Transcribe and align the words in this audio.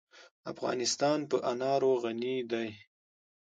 افغانستان 0.51 1.19
په 1.29 1.37
انار 1.51 1.81
غني 2.03 2.35
دی. 2.51 2.69